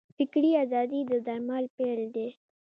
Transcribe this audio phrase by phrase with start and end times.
[0.17, 2.27] فکري ازادي د درمل پیل دی.